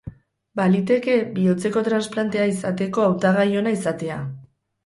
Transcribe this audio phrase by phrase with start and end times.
[0.59, 4.19] Baliteke bihotzeko transplantea izateko hautagai ona izatea.